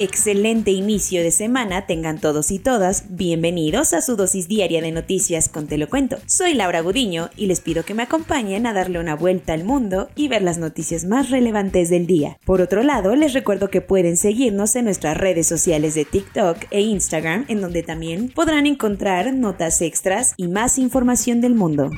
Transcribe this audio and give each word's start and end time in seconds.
Excelente 0.00 0.70
inicio 0.70 1.24
de 1.24 1.32
semana 1.32 1.86
tengan 1.86 2.20
todos 2.20 2.52
y 2.52 2.60
todas. 2.60 3.16
Bienvenidos 3.16 3.92
a 3.94 4.00
su 4.00 4.14
dosis 4.14 4.46
diaria 4.46 4.80
de 4.80 4.92
noticias 4.92 5.48
con 5.48 5.66
Te 5.66 5.76
lo 5.76 5.88
cuento. 5.88 6.18
Soy 6.26 6.54
Laura 6.54 6.82
Gudiño 6.82 7.30
y 7.36 7.46
les 7.46 7.60
pido 7.60 7.84
que 7.84 7.94
me 7.94 8.04
acompañen 8.04 8.68
a 8.68 8.72
darle 8.72 9.00
una 9.00 9.16
vuelta 9.16 9.54
al 9.54 9.64
mundo 9.64 10.08
y 10.14 10.28
ver 10.28 10.42
las 10.42 10.56
noticias 10.56 11.04
más 11.04 11.30
relevantes 11.30 11.90
del 11.90 12.06
día. 12.06 12.38
Por 12.44 12.60
otro 12.60 12.84
lado, 12.84 13.16
les 13.16 13.32
recuerdo 13.32 13.70
que 13.70 13.80
pueden 13.80 14.16
seguirnos 14.16 14.76
en 14.76 14.84
nuestras 14.84 15.16
redes 15.16 15.48
sociales 15.48 15.96
de 15.96 16.04
TikTok 16.04 16.66
e 16.70 16.80
Instagram, 16.80 17.46
en 17.48 17.60
donde 17.60 17.82
también 17.82 18.28
podrán 18.28 18.66
encontrar 18.66 19.34
notas 19.34 19.82
extras 19.82 20.34
y 20.36 20.46
más 20.46 20.78
información 20.78 21.40
del 21.40 21.56
mundo. 21.56 21.90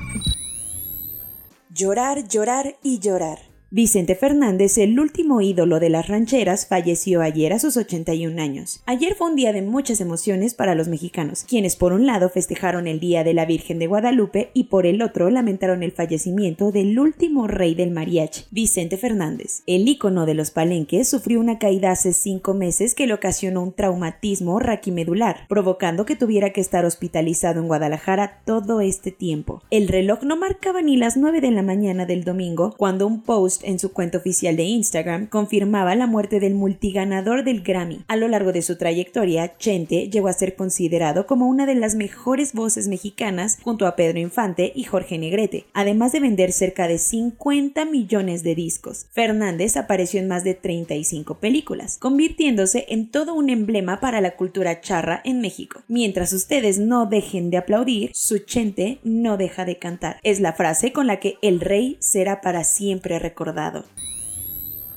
Llorar, 1.69 2.27
llorar 2.27 2.78
y 2.83 2.98
llorar. 2.98 3.50
Vicente 3.73 4.16
Fernández, 4.16 4.79
el 4.79 4.98
último 4.98 5.41
ídolo 5.41 5.78
de 5.78 5.91
las 5.91 6.09
rancheras, 6.09 6.66
falleció 6.66 7.23
ayer 7.23 7.52
a 7.52 7.61
sus 7.61 7.77
81 7.77 8.42
años. 8.42 8.83
Ayer 8.84 9.15
fue 9.15 9.28
un 9.28 9.37
día 9.37 9.52
de 9.52 9.62
muchas 9.62 10.01
emociones 10.01 10.55
para 10.55 10.74
los 10.74 10.88
mexicanos, 10.88 11.45
quienes 11.48 11.77
por 11.77 11.92
un 11.92 12.05
lado 12.05 12.30
festejaron 12.30 12.88
el 12.88 12.98
Día 12.98 13.23
de 13.23 13.33
la 13.33 13.47
Virgen 13.47 13.78
de 13.78 13.87
Guadalupe 13.87 14.51
y 14.55 14.64
por 14.64 14.87
el 14.87 15.01
otro 15.02 15.30
lamentaron 15.30 15.84
el 15.84 15.92
fallecimiento 15.92 16.72
del 16.72 16.98
último 16.98 17.47
rey 17.47 17.77
del 17.77 17.92
mariachi, 17.92 18.47
Vicente 18.50 18.97
Fernández. 18.97 19.62
El 19.69 19.86
ícono 19.86 20.27
de 20.27 20.34
los 20.34 20.50
palenques 20.50 21.08
sufrió 21.08 21.39
una 21.39 21.61
caída 21.61 21.92
hace 21.92 22.12
cinco 22.12 22.55
meses 22.55 22.97
que 22.97 23.06
le 23.06 23.14
ocasionó 23.14 23.62
un 23.62 23.73
traumatismo 23.73 24.58
raquimedular, 24.58 25.47
provocando 25.48 26.06
que 26.06 26.17
tuviera 26.17 26.50
que 26.50 26.61
estar 26.61 26.84
hospitalizado 26.84 27.61
en 27.61 27.69
Guadalajara 27.69 28.42
todo 28.45 28.80
este 28.80 29.12
tiempo. 29.12 29.62
El 29.70 29.86
reloj 29.86 30.25
no 30.25 30.36
marcaba 30.36 30.83
ni 30.83 30.97
las 30.97 31.17
9 31.17 31.41
de 31.41 31.52
la 31.52 31.62
mañana 31.62 32.05
del 32.05 32.25
domingo 32.25 32.75
cuando 32.77 33.06
un 33.06 33.23
post 33.23 33.59
en 33.62 33.78
su 33.78 33.92
cuenta 33.92 34.19
oficial 34.19 34.56
de 34.56 34.64
Instagram 34.64 35.27
confirmaba 35.27 35.94
la 35.94 36.06
muerte 36.06 36.41
del 36.41 36.55
multiganador 36.55 37.44
del 37.44 37.62
Grammy. 37.62 38.05
A 38.08 38.17
lo 38.17 38.28
largo 38.28 38.52
de 38.52 38.62
su 38.62 38.77
trayectoria, 38.77 39.56
Chente 39.58 40.08
llegó 40.08 40.28
a 40.28 40.33
ser 40.33 40.56
considerado 40.56 41.27
como 41.27 41.48
una 41.48 41.67
de 41.67 41.75
las 41.75 41.94
mejores 41.94 42.52
voces 42.52 42.89
mexicanas 42.89 43.58
junto 43.62 43.86
a 43.86 43.97
Pedro 43.97 44.19
Infante 44.19 44.72
y 44.75 44.84
Jorge 44.84 45.19
Negrete, 45.19 45.67
además 45.75 46.12
de 46.12 46.20
vender 46.20 46.52
cerca 46.52 46.89
de 46.89 46.98
50 46.98 47.84
millones 47.84 48.42
de 48.42 48.55
discos. 48.55 49.06
Fernández 49.12 49.77
apareció 49.77 50.20
en 50.20 50.28
más 50.28 50.45
de 50.45 50.55
35 50.55 51.39
películas, 51.39 51.98
convirtiéndose 51.98 52.86
en 52.89 53.11
todo 53.11 53.34
un 53.34 53.50
emblema 53.50 54.00
para 54.00 54.20
la 54.20 54.36
cultura 54.36 54.80
charra 54.80 55.20
en 55.24 55.41
México. 55.41 55.83
Mientras 55.89 56.33
ustedes 56.33 56.78
no 56.78 57.06
dejen 57.06 57.50
de 57.50 57.58
aplaudir, 57.58 58.11
su 58.14 58.39
Chente 58.39 59.00
no 59.05 59.36
deja 59.36 59.64
de 59.64 59.77
cantar. 59.77 60.19
Es 60.22 60.41
la 60.41 60.52
frase 60.52 60.92
con 60.92 61.06
la 61.06 61.20
que 61.20 61.36
el 61.42 61.61
rey 61.61 61.97
será 62.00 62.41
para 62.41 62.64
siempre 62.64 63.19
recordado 63.19 63.50
dado. 63.53 63.84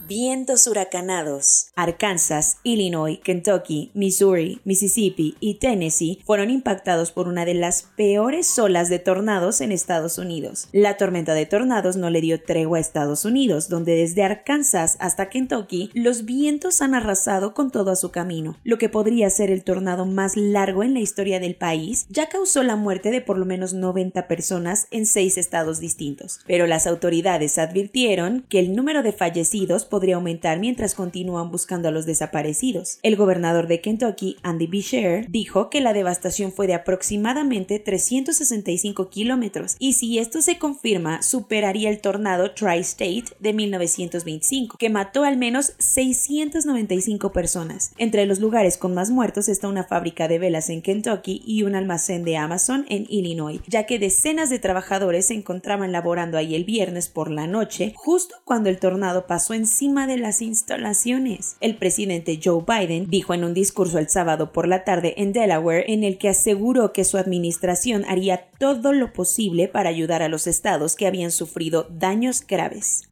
Vientos 0.05 0.67
huracanados. 0.67 1.67
Arkansas, 1.77 2.57
Illinois, 2.63 3.19
Kentucky, 3.23 3.89
Missouri, 3.93 4.59
Mississippi 4.65 5.37
y 5.39 5.59
Tennessee 5.59 6.19
fueron 6.25 6.49
impactados 6.49 7.13
por 7.13 7.29
una 7.29 7.45
de 7.45 7.53
las 7.53 7.83
peores 7.95 8.59
olas 8.59 8.89
de 8.89 8.99
tornados 8.99 9.61
en 9.61 9.71
Estados 9.71 10.17
Unidos. 10.17 10.67
La 10.73 10.97
tormenta 10.97 11.33
de 11.33 11.45
tornados 11.45 11.95
no 11.95 12.09
le 12.09 12.19
dio 12.19 12.41
tregua 12.43 12.79
a 12.79 12.81
Estados 12.81 13.23
Unidos, 13.23 13.69
donde 13.69 13.95
desde 13.95 14.23
Arkansas 14.23 14.97
hasta 14.99 15.29
Kentucky 15.29 15.89
los 15.93 16.25
vientos 16.25 16.81
han 16.81 16.95
arrasado 16.95 17.53
con 17.53 17.71
todo 17.71 17.91
a 17.91 17.95
su 17.95 18.11
camino. 18.11 18.57
Lo 18.65 18.77
que 18.77 18.89
podría 18.89 19.29
ser 19.29 19.51
el 19.51 19.63
tornado 19.63 20.05
más 20.05 20.35
largo 20.35 20.83
en 20.83 20.93
la 20.93 20.99
historia 20.99 21.39
del 21.39 21.55
país 21.55 22.07
ya 22.09 22.27
causó 22.27 22.61
la 22.63 22.75
muerte 22.75 23.09
de 23.09 23.21
por 23.21 23.37
lo 23.37 23.45
menos 23.45 23.73
90 23.73 24.27
personas 24.27 24.87
en 24.91 25.05
seis 25.05 25.37
estados 25.37 25.79
distintos. 25.79 26.41
Pero 26.45 26.67
las 26.67 26.87
autoridades 26.87 27.57
advirtieron 27.57 28.45
que 28.49 28.59
el 28.59 28.75
número 28.75 29.01
de 29.01 29.13
fallecidos 29.13 29.85
podría 29.93 30.15
aumentar 30.15 30.59
mientras 30.59 30.95
continúan 30.95 31.51
buscando 31.51 31.87
a 31.87 31.91
los 31.91 32.07
desaparecidos. 32.07 32.97
El 33.03 33.15
gobernador 33.15 33.67
de 33.67 33.79
Kentucky, 33.79 34.37
Andy 34.41 34.65
Beshear, 34.65 35.29
dijo 35.29 35.69
que 35.69 35.81
la 35.81 35.93
devastación 35.93 36.51
fue 36.51 36.65
de 36.65 36.73
aproximadamente 36.73 37.77
365 37.77 39.11
kilómetros 39.11 39.75
y 39.77 39.93
si 39.93 40.17
esto 40.17 40.41
se 40.41 40.57
confirma, 40.57 41.21
superaría 41.21 41.91
el 41.91 42.01
tornado 42.01 42.55
Tri-State 42.55 43.35
de 43.39 43.53
1925, 43.53 44.77
que 44.79 44.89
mató 44.89 45.25
al 45.25 45.37
menos 45.37 45.73
695 45.77 47.31
personas. 47.31 47.91
Entre 47.99 48.25
los 48.25 48.39
lugares 48.39 48.77
con 48.77 48.95
más 48.95 49.11
muertos 49.11 49.47
está 49.47 49.67
una 49.67 49.83
fábrica 49.83 50.27
de 50.27 50.39
velas 50.39 50.71
en 50.71 50.81
Kentucky 50.81 51.43
y 51.45 51.61
un 51.61 51.75
almacén 51.75 52.23
de 52.23 52.37
Amazon 52.37 52.87
en 52.89 53.05
Illinois, 53.09 53.61
ya 53.67 53.85
que 53.85 53.99
decenas 53.99 54.49
de 54.49 54.57
trabajadores 54.57 55.27
se 55.27 55.35
encontraban 55.35 55.91
laborando 55.91 56.39
ahí 56.39 56.55
el 56.55 56.63
viernes 56.63 57.09
por 57.09 57.29
la 57.29 57.45
noche, 57.45 57.93
justo 57.95 58.37
cuando 58.43 58.71
el 58.71 58.79
tornado 58.79 59.27
pasó 59.27 59.53
encima 59.53 59.82
de 59.83 60.17
las 60.17 60.41
instalaciones. 60.41 61.57
El 61.59 61.75
presidente 61.75 62.39
Joe 62.41 62.63
Biden 62.65 63.09
dijo 63.09 63.33
en 63.33 63.43
un 63.43 63.53
discurso 63.53 63.99
el 63.99 64.07
sábado 64.07 64.53
por 64.53 64.65
la 64.65 64.85
tarde 64.85 65.13
en 65.17 65.33
Delaware 65.33 65.83
en 65.89 66.05
el 66.05 66.17
que 66.17 66.29
aseguró 66.29 66.93
que 66.93 67.03
su 67.03 67.17
administración 67.17 68.05
haría 68.07 68.49
todo 68.59 68.93
lo 68.93 69.11
posible 69.11 69.67
para 69.67 69.89
ayudar 69.89 70.21
a 70.21 70.29
los 70.29 70.47
estados 70.47 70.95
que 70.95 71.05
habían 71.05 71.31
sufrido 71.31 71.85
daños 71.91 72.47
graves. 72.47 73.09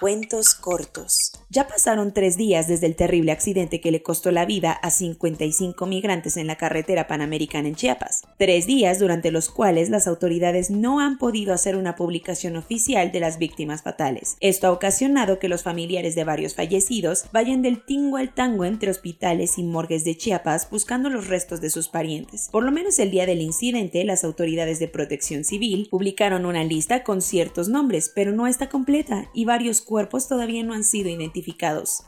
Cuentos 0.00 0.54
cortos. 0.54 1.32
Ya 1.50 1.66
pasaron 1.66 2.14
tres 2.14 2.36
días 2.36 2.68
desde 2.68 2.86
el 2.86 2.94
terrible 2.94 3.32
accidente 3.32 3.80
que 3.80 3.90
le 3.90 4.00
costó 4.00 4.30
la 4.30 4.44
vida 4.44 4.70
a 4.70 4.92
55 4.92 5.86
migrantes 5.86 6.36
en 6.36 6.46
la 6.46 6.54
carretera 6.54 7.08
panamericana 7.08 7.66
en 7.66 7.74
Chiapas. 7.74 8.22
Tres 8.38 8.66
días 8.66 9.00
durante 9.00 9.32
los 9.32 9.48
cuales 9.48 9.90
las 9.90 10.06
autoridades 10.06 10.70
no 10.70 11.00
han 11.00 11.18
podido 11.18 11.52
hacer 11.52 11.74
una 11.74 11.96
publicación 11.96 12.54
oficial 12.54 13.10
de 13.10 13.18
las 13.18 13.38
víctimas 13.38 13.82
fatales. 13.82 14.36
Esto 14.38 14.68
ha 14.68 14.72
ocasionado 14.72 15.40
que 15.40 15.48
los 15.48 15.64
familiares 15.64 16.14
de 16.14 16.22
varios 16.22 16.54
fallecidos 16.54 17.24
vayan 17.32 17.62
del 17.62 17.84
tingo 17.84 18.18
al 18.18 18.32
tango 18.32 18.66
entre 18.66 18.92
hospitales 18.92 19.58
y 19.58 19.64
morgues 19.64 20.04
de 20.04 20.16
Chiapas 20.16 20.70
buscando 20.70 21.10
los 21.10 21.26
restos 21.26 21.60
de 21.60 21.70
sus 21.70 21.88
parientes. 21.88 22.50
Por 22.52 22.62
lo 22.62 22.70
menos 22.70 23.00
el 23.00 23.10
día 23.10 23.26
del 23.26 23.40
incidente, 23.40 24.04
las 24.04 24.22
autoridades 24.22 24.78
de 24.78 24.86
protección 24.86 25.42
civil 25.42 25.88
publicaron 25.90 26.46
una 26.46 26.62
lista 26.62 27.02
con 27.02 27.20
ciertos 27.20 27.68
nombres, 27.68 28.12
pero 28.14 28.30
no 28.30 28.46
está 28.46 28.68
completa 28.68 29.28
y 29.34 29.44
varios 29.44 29.87
cuerpos 29.88 30.28
todavía 30.28 30.62
no 30.62 30.74
han 30.74 30.84
sido 30.84 31.08
identificados. 31.08 32.02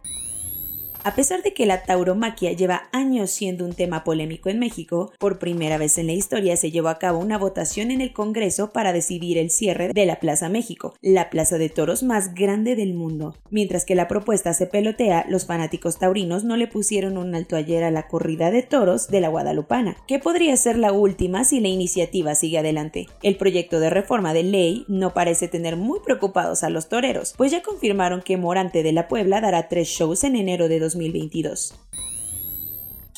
A 1.02 1.14
pesar 1.14 1.42
de 1.42 1.54
que 1.54 1.64
la 1.64 1.82
tauromaquia 1.84 2.52
lleva 2.52 2.82
años 2.92 3.30
siendo 3.30 3.64
un 3.64 3.72
tema 3.72 4.04
polémico 4.04 4.50
en 4.50 4.58
México, 4.58 5.12
por 5.18 5.38
primera 5.38 5.78
vez 5.78 5.96
en 5.96 6.06
la 6.06 6.12
historia 6.12 6.58
se 6.58 6.70
llevó 6.70 6.88
a 6.88 6.98
cabo 6.98 7.18
una 7.18 7.38
votación 7.38 7.90
en 7.90 8.02
el 8.02 8.12
Congreso 8.12 8.70
para 8.70 8.92
decidir 8.92 9.38
el 9.38 9.50
cierre 9.50 9.92
de 9.94 10.04
la 10.04 10.20
Plaza 10.20 10.50
México, 10.50 10.94
la 11.00 11.30
plaza 11.30 11.56
de 11.56 11.70
toros 11.70 12.02
más 12.02 12.34
grande 12.34 12.76
del 12.76 12.92
mundo. 12.92 13.34
Mientras 13.50 13.86
que 13.86 13.94
la 13.94 14.08
propuesta 14.08 14.52
se 14.52 14.66
pelotea, 14.66 15.24
los 15.26 15.46
fanáticos 15.46 15.98
taurinos 15.98 16.44
no 16.44 16.58
le 16.58 16.66
pusieron 16.66 17.16
un 17.16 17.34
alto 17.34 17.56
ayer 17.56 17.82
a 17.82 17.90
la 17.90 18.06
corrida 18.06 18.50
de 18.50 18.62
toros 18.62 19.08
de 19.08 19.22
la 19.22 19.28
Guadalupana, 19.28 19.96
que 20.06 20.18
podría 20.18 20.54
ser 20.58 20.76
la 20.76 20.92
última 20.92 21.44
si 21.44 21.60
la 21.60 21.68
iniciativa 21.68 22.34
sigue 22.34 22.58
adelante. 22.58 23.06
El 23.22 23.36
proyecto 23.36 23.80
de 23.80 23.88
reforma 23.88 24.34
de 24.34 24.42
ley 24.42 24.84
no 24.86 25.14
parece 25.14 25.48
tener 25.48 25.76
muy 25.76 26.00
preocupados 26.00 26.62
a 26.62 26.68
los 26.68 26.90
toreros, 26.90 27.32
pues 27.38 27.52
ya 27.52 27.62
confirmaron 27.62 28.20
que 28.20 28.36
Morante 28.36 28.82
de 28.82 28.92
la 28.92 29.08
Puebla 29.08 29.40
dará 29.40 29.68
tres 29.68 29.88
shows 29.88 30.24
en 30.24 30.36
enero 30.36 30.68
de 30.68 30.89
2022. 30.94 31.72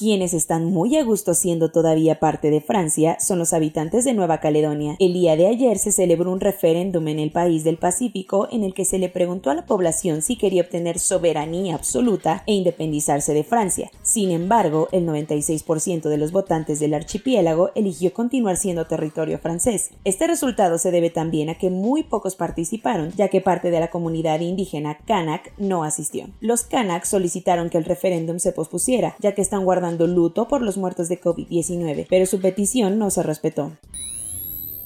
Quienes 0.03 0.35
están 0.35 0.65
muy 0.65 0.97
a 0.97 1.05
gusto 1.05 1.33
siendo 1.33 1.71
todavía 1.71 2.19
parte 2.19 2.51
de 2.51 2.60
Francia 2.60 3.16
son 3.21 3.39
los 3.39 3.53
habitantes 3.53 4.04
de 4.04 4.15
Nueva 4.15 4.41
Caledonia. 4.41 4.97
El 4.99 5.13
día 5.13 5.37
de 5.37 5.47
ayer 5.47 5.78
se 5.78 5.93
celebró 5.93 6.33
un 6.33 6.41
referéndum 6.41 7.07
en 7.07 7.21
el 7.21 7.31
país 7.31 7.63
del 7.63 7.78
Pacífico 7.78 8.49
en 8.51 8.65
el 8.65 8.75
que 8.75 8.84
se 8.84 8.99
le 8.99 9.09
preguntó 9.09 9.51
a 9.51 9.54
la 9.54 9.65
población 9.65 10.21
si 10.21 10.34
quería 10.34 10.63
obtener 10.63 10.99
soberanía 10.99 11.77
absoluta 11.77 12.43
e 12.49 12.53
independizarse 12.54 13.33
de 13.33 13.45
Francia. 13.45 13.93
Sin 14.03 14.33
embargo, 14.33 14.89
el 14.91 15.07
96% 15.07 16.09
de 16.09 16.19
los 16.19 16.33
votantes 16.33 16.81
del 16.81 16.95
archipiélago 16.95 17.71
eligió 17.77 18.13
continuar 18.13 18.57
siendo 18.57 18.89
territorio 18.89 19.39
francés. 19.39 19.91
Este 20.03 20.27
resultado 20.27 20.78
se 20.78 20.91
debe 20.91 21.10
también 21.10 21.48
a 21.48 21.55
que 21.55 21.71
muy 21.71 22.03
pocos 22.03 22.34
participaron, 22.34 23.13
ya 23.15 23.28
que 23.28 23.41
parte 23.41 23.71
de 23.71 23.78
la 23.78 23.91
comunidad 23.91 24.41
indígena 24.41 24.98
Kanak 25.07 25.53
no 25.59 25.84
asistió. 25.84 26.27
Los 26.41 26.65
Kanak 26.65 27.05
solicitaron 27.05 27.71
que 27.71 27.78
el 27.78 27.84
referéndum 27.84 28.41
se 28.41 28.51
pospusiera, 28.51 29.15
ya 29.21 29.37
que 29.37 29.43
están 29.43 29.65
guardando 29.65 29.91
luto 29.98 30.48
por 30.48 30.62
los 30.62 30.77
muertos 30.77 31.09
de 31.09 31.21
COVID-19, 31.21 32.06
pero 32.09 32.27
su 32.27 32.41
petición 32.41 32.98
no 32.98 33.10
se 33.10 33.22
respetó. 33.22 33.72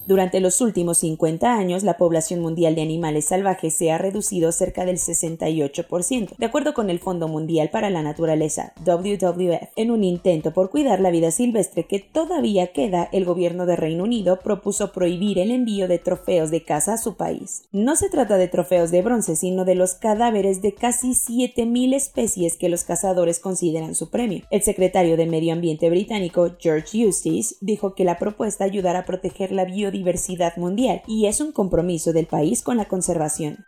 Durante 0.06 0.38
los 0.38 0.60
últimos 0.60 0.98
50 0.98 1.52
años, 1.52 1.82
la 1.82 1.96
población 1.96 2.40
mundial 2.40 2.76
de 2.76 2.82
animales 2.82 3.24
salvajes 3.24 3.74
se 3.74 3.90
ha 3.90 3.98
reducido 3.98 4.52
cerca 4.52 4.84
del 4.84 4.98
68%, 4.98 6.36
de 6.38 6.46
acuerdo 6.46 6.74
con 6.74 6.90
el 6.90 7.00
Fondo 7.00 7.26
Mundial 7.26 7.70
para 7.70 7.90
la 7.90 8.02
Naturaleza, 8.02 8.72
WWF. 8.84 9.68
En 9.74 9.90
un 9.90 10.04
intento 10.04 10.52
por 10.52 10.70
cuidar 10.70 11.00
la 11.00 11.10
vida 11.10 11.32
silvestre 11.32 11.86
que 11.88 11.98
todavía 11.98 12.68
queda, 12.68 13.08
el 13.10 13.24
gobierno 13.24 13.66
de 13.66 13.74
Reino 13.74 14.04
Unido 14.04 14.38
propuso 14.38 14.92
prohibir 14.92 15.40
el 15.40 15.50
envío 15.50 15.88
de 15.88 15.98
trofeos 15.98 16.52
de 16.52 16.62
caza 16.62 16.94
a 16.94 16.98
su 16.98 17.16
país. 17.16 17.64
No 17.72 17.96
se 17.96 18.08
trata 18.08 18.36
de 18.36 18.46
trofeos 18.46 18.92
de 18.92 19.02
bronce, 19.02 19.34
sino 19.34 19.64
de 19.64 19.74
los 19.74 19.94
cadáveres 19.94 20.62
de 20.62 20.72
casi 20.72 21.14
7.000 21.14 21.94
especies 21.94 22.56
que 22.56 22.68
los 22.68 22.84
cazadores 22.84 23.40
consideran 23.40 23.96
su 23.96 24.08
premio. 24.08 24.44
El 24.50 24.62
secretario 24.62 25.16
de 25.16 25.26
Medio 25.26 25.52
Ambiente 25.52 25.90
británico, 25.90 26.52
George 26.60 27.02
Eustace, 27.02 27.56
dijo 27.60 27.96
que 27.96 28.04
la 28.04 28.18
propuesta 28.18 28.62
ayudará 28.62 29.00
a 29.00 29.04
proteger 29.04 29.50
la 29.50 29.64
biodiversidad 29.96 30.56
mundial 30.56 31.02
y 31.06 31.26
es 31.26 31.40
un 31.40 31.52
compromiso 31.52 32.12
del 32.12 32.26
país 32.26 32.62
con 32.62 32.76
la 32.76 32.86
conservación. 32.86 33.64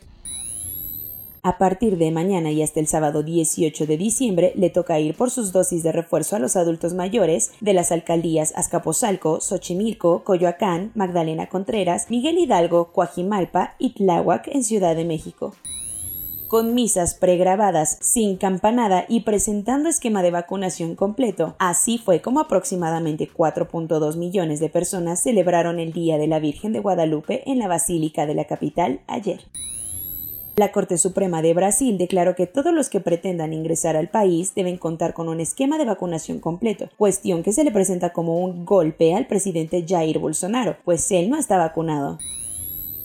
A 1.45 1.59
partir 1.59 1.99
de 1.99 2.09
mañana 2.09 2.49
y 2.49 2.63
hasta 2.63 2.79
el 2.79 2.87
sábado 2.87 3.21
18 3.21 3.85
de 3.85 3.97
diciembre 3.97 4.51
le 4.55 4.71
toca 4.71 4.99
ir 4.99 5.15
por 5.15 5.29
sus 5.29 5.51
dosis 5.51 5.83
de 5.83 5.91
refuerzo 5.91 6.35
a 6.35 6.39
los 6.39 6.55
adultos 6.55 6.95
mayores 6.95 7.51
de 7.61 7.75
las 7.75 7.91
alcaldías 7.91 8.51
Azcapotzalco, 8.55 9.39
Xochimilco, 9.41 10.23
Coyoacán, 10.23 10.91
Magdalena 10.95 11.47
Contreras, 11.47 12.09
Miguel 12.09 12.39
Hidalgo, 12.39 12.91
Coajimalpa 12.91 13.75
y 13.77 13.93
Tláhuac 13.93 14.47
en 14.47 14.63
Ciudad 14.63 14.95
de 14.95 15.05
México 15.05 15.53
con 16.47 16.73
misas 16.73 17.13
pregrabadas, 17.13 17.97
sin 18.01 18.37
campanada 18.37 19.05
y 19.07 19.21
presentando 19.21 19.89
esquema 19.89 20.23
de 20.23 20.31
vacunación 20.31 20.95
completo. 20.95 21.55
Así 21.59 21.99
fue 21.99 22.21
como 22.21 22.39
aproximadamente 22.39 23.29
4.2 23.29 24.15
millones 24.17 24.59
de 24.59 24.69
personas 24.69 25.21
celebraron 25.21 25.79
el 25.79 25.91
Día 25.91 26.17
de 26.17 26.27
la 26.27 26.39
Virgen 26.39 26.71
de 26.71 26.79
Guadalupe 26.79 27.43
en 27.45 27.59
la 27.59 27.67
Basílica 27.67 28.25
de 28.25 28.35
la 28.35 28.45
capital 28.45 29.01
ayer. 29.07 29.41
La 30.57 30.71
Corte 30.71 30.97
Suprema 30.97 31.41
de 31.41 31.53
Brasil 31.53 31.97
declaró 31.97 32.33
que 32.33 32.47
todos 32.47 32.73
los 32.73 32.89
que 32.89 33.01
pretendan 33.01 33.51
ingresar 33.51 33.97
al 33.97 34.07
país 34.07 34.53
deben 34.55 34.77
contar 34.77 35.13
con 35.13 35.27
un 35.27 35.41
esquema 35.41 35.77
de 35.77 35.83
vacunación 35.83 36.39
completo, 36.39 36.89
cuestión 36.97 37.43
que 37.43 37.51
se 37.51 37.65
le 37.65 37.71
presenta 37.71 38.13
como 38.13 38.39
un 38.39 38.63
golpe 38.63 39.13
al 39.13 39.27
presidente 39.27 39.83
Jair 39.85 40.17
Bolsonaro, 40.17 40.77
pues 40.85 41.11
él 41.11 41.29
no 41.29 41.37
está 41.37 41.57
vacunado. 41.57 42.19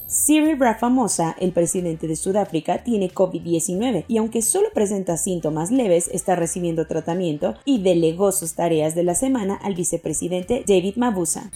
Cyril 0.07 0.61
Ramaphosa, 0.61 1.35
el 1.41 1.51
presidente 1.51 2.07
de 2.07 2.15
Sudáfrica, 2.15 2.85
tiene 2.85 3.11
COVID-19 3.11 4.05
y 4.07 4.19
aunque 4.19 4.43
solo 4.43 4.69
presenta 4.73 5.17
síntomas 5.17 5.73
leves, 5.73 6.09
está 6.13 6.37
recibiendo 6.37 6.87
tratamiento 6.87 7.55
y 7.65 7.83
delegó 7.83 8.31
sus 8.31 8.55
tareas 8.55 8.95
de 8.95 9.03
la 9.03 9.17
semana 9.17 9.57
al 9.57 9.75
vicepresidente 9.75 10.65
David 10.67 10.97
Mabuza. 10.97 11.51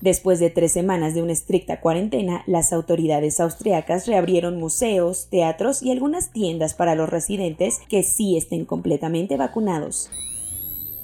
Después 0.00 0.38
de 0.38 0.50
tres 0.50 0.72
semanas 0.72 1.14
de 1.14 1.22
una 1.22 1.32
estricta 1.32 1.80
cuarentena, 1.80 2.44
las 2.46 2.72
autoridades 2.72 3.40
austriacas 3.40 4.06
reabrieron 4.06 4.58
museos, 4.58 5.26
teatros 5.28 5.82
y 5.82 5.90
algunas 5.90 6.30
tiendas 6.30 6.74
para 6.74 6.94
los 6.94 7.08
residentes 7.08 7.80
que 7.88 8.02
sí 8.04 8.36
estén 8.36 8.64
completamente 8.64 9.36
vacunados. 9.36 10.08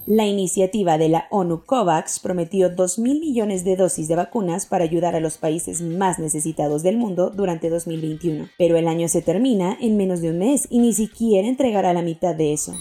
La 0.07 0.27
iniciativa 0.27 0.99
de 0.99 1.09
la 1.09 1.27
ONU 1.31 1.65
COVAX 1.65 2.21
prometió 2.21 2.69
2.000 2.69 3.21
millones 3.21 3.65
de 3.65 3.75
dosis 3.75 4.07
de 4.07 4.15
vacunas 4.15 4.67
para 4.67 4.85
ayudar 4.85 5.17
a 5.17 5.21
los 5.21 5.39
países 5.39 5.81
más 5.81 6.19
necesitados 6.19 6.83
del 6.83 6.99
mundo 6.99 7.31
durante 7.31 7.71
2021, 7.71 8.51
pero 8.59 8.77
el 8.77 8.87
año 8.87 9.09
se 9.09 9.23
termina 9.23 9.79
en 9.81 9.97
menos 9.97 10.21
de 10.21 10.31
un 10.31 10.39
mes 10.39 10.69
y 10.69 10.81
ni 10.81 10.93
siquiera 10.93 11.49
entregará 11.49 11.95
la 11.95 12.03
mitad 12.03 12.35
de 12.35 12.53
eso. 12.53 12.75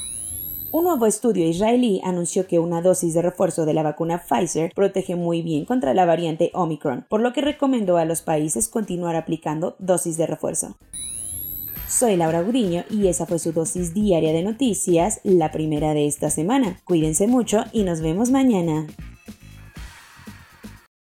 Un 0.74 0.86
nuevo 0.86 1.06
estudio 1.06 1.48
israelí 1.48 2.02
anunció 2.04 2.48
que 2.48 2.58
una 2.58 2.82
dosis 2.82 3.14
de 3.14 3.22
refuerzo 3.22 3.64
de 3.64 3.76
la 3.76 3.84
vacuna 3.84 4.24
Pfizer 4.24 4.72
protege 4.74 5.16
muy 5.16 5.44
bien 5.44 5.66
contra 5.66 5.94
la 5.94 6.04
variante 6.04 6.50
Omicron, 6.56 7.06
por 7.08 7.22
lo 7.22 7.32
que 7.32 7.42
recomendó 7.42 7.98
a 7.98 8.06
los 8.06 8.24
países 8.24 8.70
continuar 8.70 9.16
aplicando 9.16 9.76
dosis 9.78 10.18
de 10.18 10.26
refuerzo. 10.26 10.76
Soy 11.88 12.16
Laura 12.16 12.42
Gudiño 12.42 12.86
y 12.90 13.06
esa 13.06 13.28
fue 13.28 13.38
su 13.38 13.52
dosis 13.52 13.94
diaria 13.94 14.34
de 14.34 14.42
noticias, 14.42 15.22
la 15.24 15.52
primera 15.52 15.94
de 15.94 16.08
esta 16.08 16.32
semana. 16.32 16.80
Cuídense 16.86 17.28
mucho 17.28 17.66
y 17.72 17.84
nos 17.84 18.02
vemos 18.02 18.32
mañana. 18.32 18.88